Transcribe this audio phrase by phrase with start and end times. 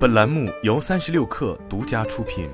[0.00, 2.48] 本栏目由三十六氪独家出品。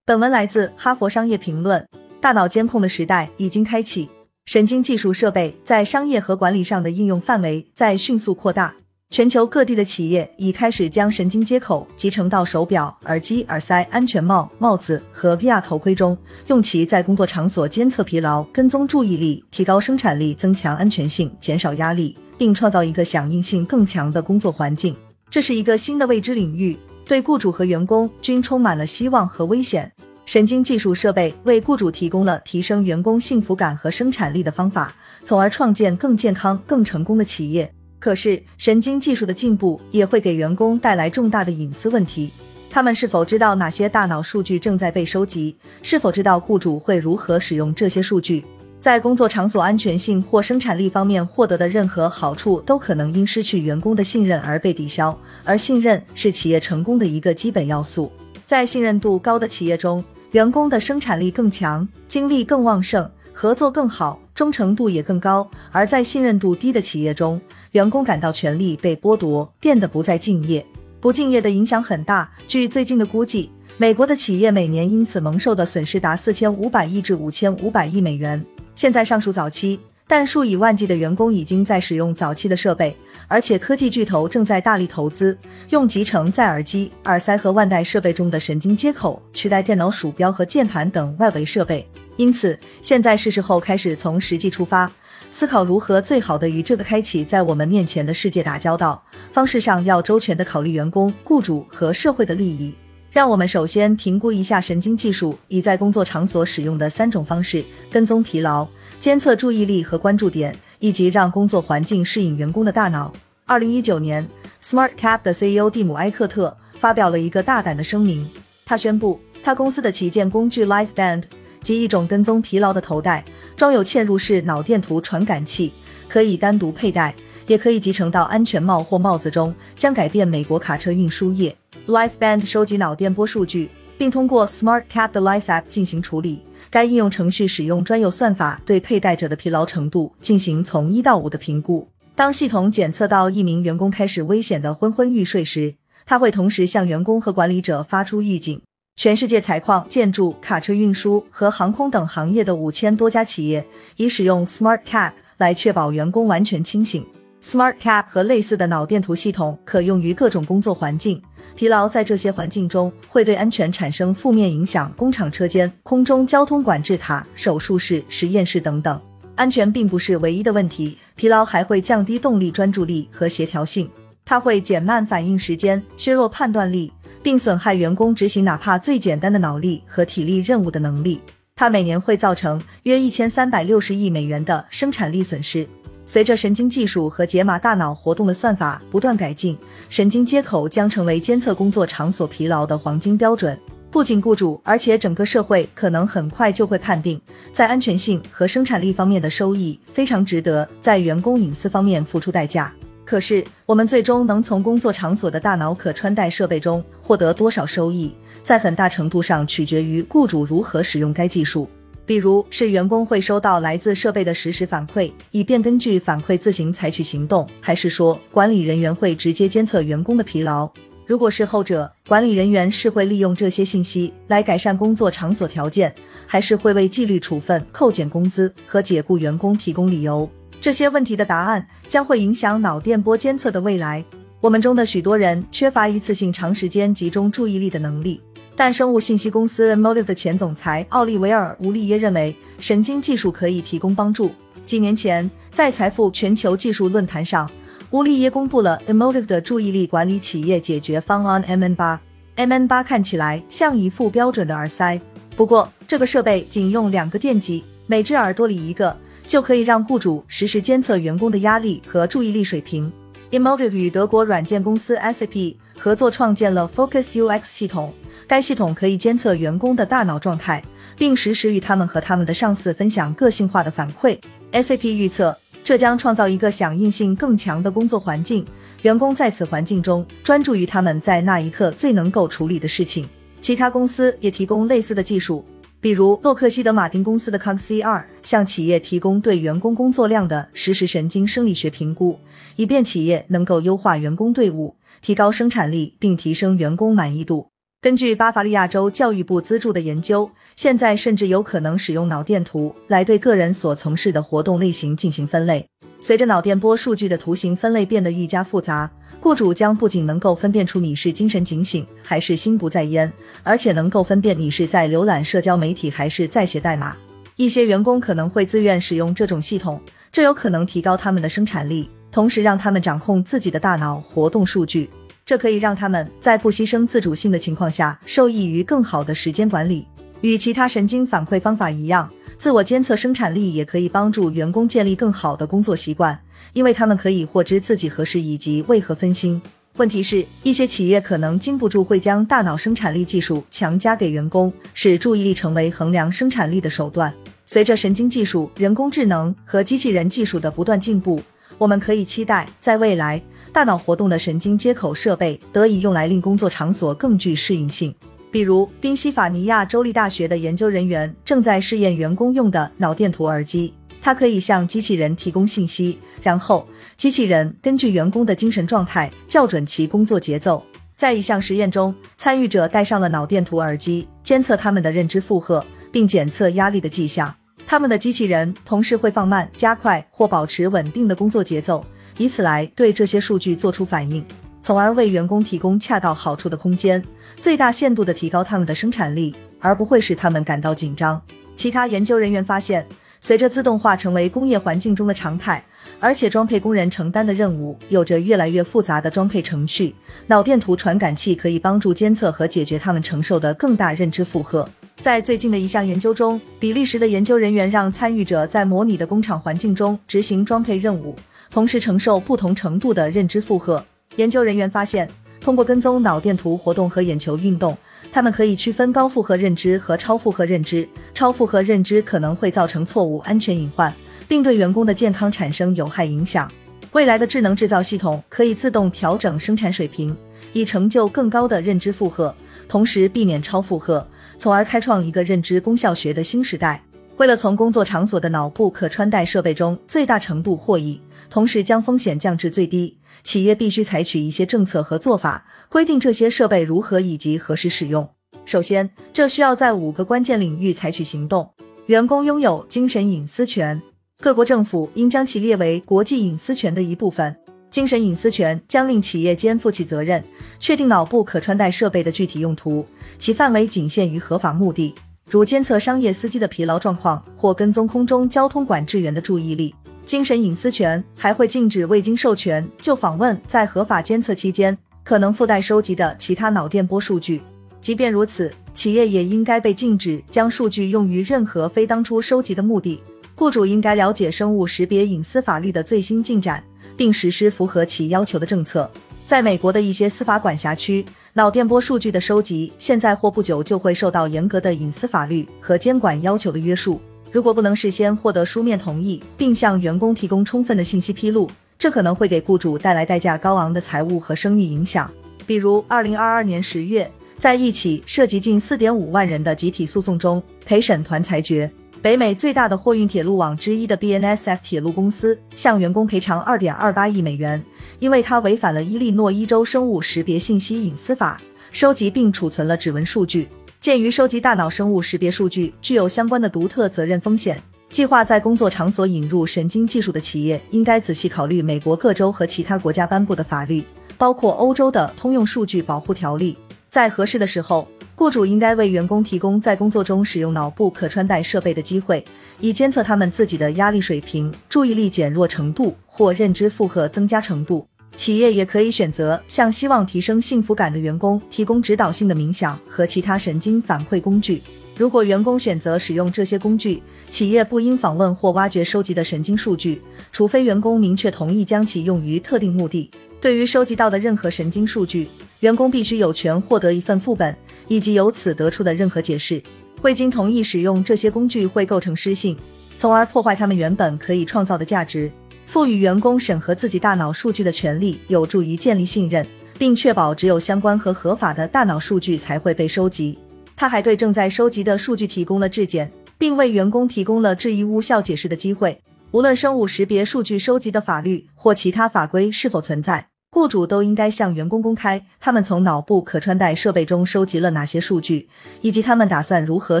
[0.04, 1.82] 本文来自《哈佛商业评论》。
[2.20, 4.08] 大脑监控的时代已经开启，
[4.44, 8.76] 神经技术设备在商业和管理上的应用范围在迅速扩大。
[9.10, 16.16] 全球各地的企业已开始将神经接口集成到手表、耳机、耳塞、安全帽、帽子和 VR 头盔中，
[16.46, 24.96] 用其在工作场所监测疲劳、跟踪注意力、提高生产力、增强安全性、减少压力，并创造一个响应性更强的工作环境。
[25.28, 29.92] 这是一个新的未知领域，对雇主和员工均充满了希望和危险。
[30.24, 37.70] 神经技术设备为雇主提供了提升员工幸福感和生产力的方法，从而创建更健康、更成功的企业。
[37.98, 42.32] 可是，神经技术的进步也会给员工带来重大的隐私问题。
[42.70, 45.54] 他们是否知道哪些大脑数据正在被收集？
[45.82, 48.42] 是否知道雇主会如何使用这些数据？
[48.80, 55.16] 在工作场所安全性或生产力方面获得的任何好处，都可能因失去员工的信任而被抵消。
[55.44, 58.10] 而信任是企业成功的一个基本要素。
[58.46, 67.38] 在信任度高的企业中，员工的生产力更强，精力更旺盛，合作更好，忠诚度也更高；而在信任度低的企业中，
[67.72, 70.64] 员工感到权力被剥夺，变得不再敬业。
[71.02, 72.32] 不敬业的影响很大。
[72.48, 78.42] 据最近的估计，美国的企业每年因此蒙受的损失达四千五百亿至五千五百亿美元。
[78.80, 79.78] 现在尚属早期，
[80.08, 82.96] 但数以万计的员工已经在使用早期的设备，
[83.28, 85.36] 而且科技巨头正在大力投资，
[85.68, 91.86] 用集成在耳机、耳塞和腕带设备中的神经接口取代电脑鼠标和键盘等外围设备。
[92.16, 94.90] 因此，现在是时候开始从实际出发。
[95.30, 102.74] 思考如何最好的与这个开启在我们面前的世界打交道，方式上要周全的考虑员工、雇主和社会的利益。
[103.10, 108.66] 让我们首先评估一下神经技术已在工作场所使用的三种方式：跟踪疲劳、
[109.00, 113.12] 监测注意力和关注点，以及让工作环境适应员工的大脑。
[113.46, 114.28] 二零一九年
[114.62, 118.30] ，SmartCap 的 CEO 蒂姆·埃克特发表了一个大胆的声明，
[118.64, 121.24] 他宣布他公司的旗舰工具 LifeBand
[121.64, 123.24] 及一种跟踪疲劳的头戴。
[123.56, 125.72] 装有嵌入式脑电图传感器，
[126.08, 127.14] 可以单独佩戴，
[127.48, 131.54] 也可以集成到安全帽或帽子中，将改变美国卡车运输业。
[131.90, 133.68] LifeBand 收集脑电波数据，
[133.98, 136.40] 并通过 SmartCap 的 Life App 进行处理。
[136.70, 141.88] 该应用程序使用专有算法对佩戴者的疲劳程度进行从一到五的评估。
[142.14, 145.74] 当系统检测到一名员工开始危险的昏昏欲睡时，
[146.06, 148.62] 它会同时向员工和管理者发出预警。
[148.94, 157.04] 全世界采矿、建筑、卡车运输和航空等行业的五千多家企业已使用 SmartCap 来确保员工完全清醒。
[157.42, 161.20] SmartCap 和类似的脑电图系统可用于各种工作环境，
[161.60, 164.90] 疲劳在这些环境中会对安全产生负面影响。
[164.96, 168.98] 工厂车间、空中交通管制塔、手术室、实验室等等，
[169.34, 170.96] 安全并不是唯一的问题。
[171.16, 173.90] 疲劳还会降低动力、专注力和协调性，
[174.24, 176.90] 它会减慢反应时间，削弱判断力。
[177.22, 181.20] 并损害员工执行哪怕最简单的脑力和体力任务的能力。
[181.54, 185.68] 它每年会造成约一千三百六十亿美元的生产力损失。
[186.10, 189.56] 随着神经技术和解码大脑活动的算法不断改进，
[189.88, 193.56] 神经接口将成为监测工作场所疲劳的黄金标准。
[193.92, 197.20] 不仅雇主，而且整个社会可能很快就会判定，
[197.52, 202.74] 在安全性和生产力方面的收益非常值得在员工隐私方面付出代价。
[203.04, 211.70] 可是，我们最终能从工作场所的大脑可穿戴设备中获得多少收益，在很大程度上取决于雇主如何使用该技术。
[212.10, 220.68] 比如，是员工会收到来自设备的实时反馈，以便根据反馈自行采取行动，还是说管理人员会直接监测员工的疲劳？
[221.06, 225.94] 如果是后者，管理人员是会利用这些信息来改善工作场所条件，
[226.26, 230.28] 还是会为纪律处分、扣减工资和解雇员工提供理由？
[230.60, 234.04] 这些问题的答案将会影响脑电波监测的未来。
[234.40, 238.20] 我们中的许多人缺乏一次性长时间集中注意力的能力，
[238.56, 244.30] 但生物信息公司 Emotive 的前总裁奥利维尔·吴利耶认为，神经技术可以提供帮助。
[244.66, 247.50] 几年前，在财富全球技术论坛上，
[247.90, 252.00] 吴利耶公布了 Emotive 的注意力管理企业解决方案 MN 八。
[252.36, 255.00] MN 八看起来像一副标准的耳塞，
[255.36, 258.96] 不过这个设备仅用两个电极，每只耳朵里一个。
[259.26, 262.90] 就可以让雇主实时监测员工的压力和注意力水平。
[263.30, 267.94] Emotive 与德国软件公司 SAP 合作创建了 Focus UX 系统，
[268.30, 270.62] 该系统可以监测员工的大脑状态，
[270.96, 274.16] 并实时与他们和他们的上司分享个性化的反馈。
[274.52, 278.46] SAP 预测，这将创造一个响应性更强的工作环境，
[278.82, 283.04] 员工在此环境中专注于他们在那一刻最能够处理的事情。
[283.40, 285.44] 其他公司也提供类似的技术。
[285.80, 292.20] 比如洛克希德马丁公司的 CogC2 向企业提供对员工工作量的实时神经生理学评估，
[292.54, 297.49] 以便企业能够优化员工队伍，提高生产力，并提升员工满意度。
[297.82, 305.66] 根据巴伐利亚州教育部资助的研究，现在甚至有可能使用脑电图来对个人所从事的活动类型进行分类。
[305.98, 313.10] 随着脑电波数据的图形分类变得愈加复杂，雇主将不仅能够分辨出你是精神警醒还是心不在焉，
[313.42, 316.94] 而且能够分辨你是在浏览社交媒体还是在写代码。
[317.36, 319.80] 一些员工可能会自愿使用这种系统，
[320.12, 324.90] 这有可能提高他们的生产力，同时让他们掌控自己的大脑活动数据。
[325.30, 329.86] 这可以让他们在不牺牲自主性的情况下，受益于更好的时间管理。
[330.22, 336.20] 与其他神经反馈方法一样，自我监测生产力也可以帮助员工建立更好的工作习惯，
[336.52, 339.40] 因为他们可以获知自己何时以及为何分心。
[339.76, 347.14] 问题是，一些企业可能经不住会将大脑生产力技术强加给员工，使注意力成为衡量生产力的手段。
[347.46, 351.22] 随着神经技术、人工智能和机器人技术的不断进步，
[351.56, 353.22] 我们可以期待在未来。
[353.52, 357.94] 大脑活动的神经接口设备得以用来令工作场所更具适应性。
[358.30, 370.64] 比如，宾夕法尼亚州立大学的研究人员正在试验员工用的脑电图耳机，它可以向机器人提供信息，然后机器人根据员工的精神状态校准其工作节奏。
[370.96, 377.34] 在一项实验中，参与者戴上了脑电图耳机，监测他们的认知负荷，并检测压力的迹象。
[377.66, 381.84] 他们的机器人同时会放慢、加快或保持稳定的工作节奏。
[382.20, 384.22] 以此来对这些数据做出反应，
[384.60, 387.02] 从而为员工提供恰到好处的空间，
[387.40, 391.18] 最大限度地提高他们的生产力，而不会使他们感到紧张。
[391.56, 392.86] 其他研究人员发现，
[393.20, 395.64] 随着自动化成为工业环境中的常态，
[395.98, 399.94] 而且装配工人承担的任务有着越来越复杂的装配程序，
[400.26, 404.68] 脑电图传感器可以帮助监测和解决他们承受的更大认知负荷。
[405.00, 411.16] 在最近的一项研究中，比利时的研究人员让参与者在模拟的工厂环境中执行装配任务。
[411.50, 413.84] 同时承受不同程度的认知负荷。
[414.16, 415.08] 研究人员发现，
[415.40, 417.76] 通过跟踪脑电图活动和眼球运动，
[418.12, 420.88] 他们可以区分高负荷认知和超负荷认知。
[421.12, 423.92] 超负荷认知可能会造成错误安全隐患，
[424.28, 426.50] 并对员工的健康产生有害影响。
[426.92, 430.16] 未来的智能制造系统可以自动调整生产水平，
[430.52, 432.34] 以成就更高的认知负荷，
[432.68, 434.06] 同时避免超负荷，
[434.38, 436.82] 从而开创一个认知功效学的新时代。
[437.16, 441.00] 为了从工作场所的脑部可穿戴设备中最大程度获益。
[441.30, 448.10] 同时将风险降至最低，企业必须采取一些政策和做法，规定这些设备如何以及何时使用。
[448.44, 451.48] 首先，这需要在五个关键领域采取行动。
[451.86, 453.80] 员工拥有精神隐私权，
[454.20, 457.36] 各国政府应将其列为国际隐私权的一部分。
[457.70, 460.24] 精神隐私权将令企业肩负起责任，
[460.58, 462.84] 确定脑部可穿戴设备的具体用途，
[463.18, 464.92] 其范围仅限于合法目的，
[465.28, 469.72] 如监测商业司机的疲劳状况或跟踪空中交通管制员的注意力。
[470.10, 477.40] 精神隐私权还会禁止未经授权就访问在合法监测期间可能附带收集的其他脑电波数据。
[477.80, 483.00] 即便如此，企业也应该被禁止将数据用于任何非当初收集的目的。
[483.36, 486.60] 雇主应该了解生物识别隐私法律的最新进展，
[486.96, 488.90] 并实施符合其要求的政策。
[489.28, 497.00] 在美国的一些司法管辖区，脑电波数据的收集现在或不久就会受到严格的隐私法律和监管要求的约束。
[497.32, 501.48] 如果不能事先获得书面同意，并向员工提供充分的信息披露，
[501.78, 505.08] 这可能会给雇主带来代价高昂的财务和声誉影响。
[505.46, 507.08] 比如，二零二二年十月，
[507.38, 511.70] 在一起涉及近四点五万人的集体诉讼中，陪审团裁决，
[512.02, 517.62] 北美最大的货运铁路网之一的 BNSF 铁路公司向员工赔偿二点二八亿美元，
[518.00, 523.46] 因为它违反了伊利诺伊州生物识别信息隐私法，收集并储存了指纹数据。
[523.80, 527.58] 鉴于收集大脑生物识别数据具有相关的独特责任风险，
[527.90, 533.82] 计划在工作场所引入神经技术的企业应该仔细考虑美国各州和其他国家颁布的法律，
[534.18, 536.58] 包括欧洲的通用数据保护条例。
[536.90, 542.22] 在合适的时候，雇主应该为员工提供在工作中使用脑部可穿戴设备的机会，
[542.58, 547.86] 以监测他们自己的压力水平、注意力减弱程度或认知负荷增加程度。
[548.20, 554.62] 企业也可以选择向希望提升幸福感的员工提供指导性的冥想和其他神经反馈工具。
[554.94, 563.10] 如果员工选择使用这些工具，企业不应访问或挖掘收集的神经数据，除非员工明确同意将其用于特定目的。
[563.40, 565.26] 对于收集到的任何神经数据，
[565.60, 567.56] 员工必须有权获得一份副本
[567.88, 569.62] 以及由此得出的任何解释。
[570.02, 572.54] 未经同意使用这些工具会构成失信，
[572.98, 575.32] 从而破坏他们原本可以创造的价值。
[575.70, 579.46] 赋予员工审核自己大脑数据的权利，有助于建立信任，
[579.78, 583.38] 并确保只有相关和合法的大脑数据才会被收集。
[583.76, 589.00] 他还对正在收集的数据提供了质检，并为员工提供了质疑无效解释的机会。
[589.30, 598.48] 无论生物识别数据收集的法律或其他法规是否存在，雇主都应该向员工公开他们从脑部可穿戴设备中收集了哪些数据，
[598.80, 600.00] 以及他们打算如何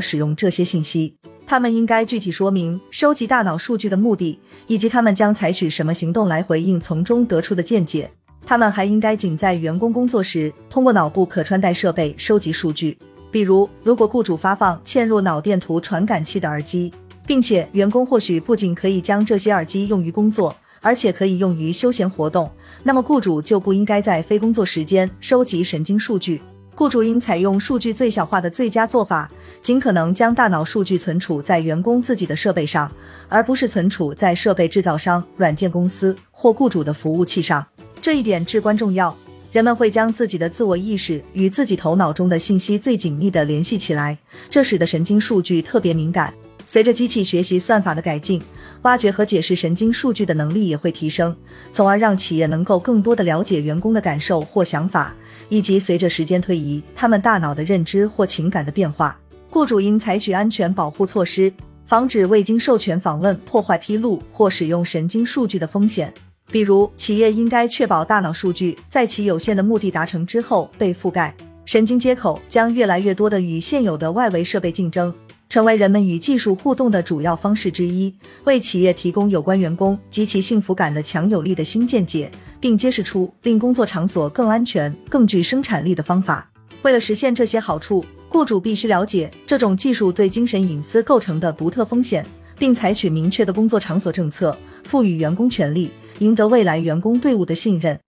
[0.00, 1.14] 使用这些信息。
[1.50, 4.38] 他们应该具体说明收集大脑数据的目的，
[4.68, 8.08] 以及他们将采取什么行动来回应从中得出的见解。
[8.46, 12.96] 他们还应该仅在员工工作时通过脑部可穿戴设备收集数据，
[13.32, 16.92] 比如，如果雇主发放嵌入脑电图传感器的耳机，
[17.26, 22.48] 并且员工或许不仅可以将这些耳机用于工作，而且可以用于休闲活动，
[22.84, 26.40] 那么雇主就不应该在非工作时间收集神经数据。
[26.80, 29.30] 雇主应采用数据最小化的最佳做法。
[29.60, 32.90] 尽可能将大脑数据存储在员工自己的设备上，
[33.28, 37.66] 而不是存储在设备制造商、软件公司或雇主的服务器上。
[38.00, 39.14] 这一点至关重要。
[39.52, 44.16] 人们会将自己的自我意识与自己头脑中的信息最紧密地联系起来，
[44.48, 46.32] 这使得神经数据特别敏感。
[46.64, 48.40] 随着机器学习算法的改进，
[48.82, 51.36] 挖掘和解释神经数据的能力也会提升，
[51.70, 55.14] 从而让企业能够更多地了解员工的感受或想法，
[55.48, 59.18] 以及随着时间推移，他们大脑的认知或情感的变化。
[59.50, 61.52] 雇主应采取安全保护措施，
[61.84, 66.12] 防止未经授权访问破坏披露或使用神经数据的风险。
[66.50, 71.34] 比如，企业应该确保大脑数据在其有限的目的达成之后被覆盖。
[71.64, 75.14] 神经接口将越来越多的与现有的外围设备竞争，
[75.50, 78.14] 成为人们与技术互动的主要方式之一，
[78.44, 86.50] 为企业提供有关员工及其幸福感的强有力的新见解，并揭示出令工作场所更安全、更具生产力的方法。
[86.80, 88.02] 为了实现这些好处。
[88.32, 92.24] 雇主必须了解这种技术对精神隐私构成的独特风险，
[92.56, 95.90] 并采取明确的工作场所政策，赋予员工权利，
[96.20, 98.00] 赢得未来员工队伍的信任。